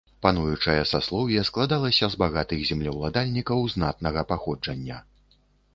[0.25, 4.97] Пануючае саслоўе складалася з багатых землеўладальнікаў знатнага паходжання.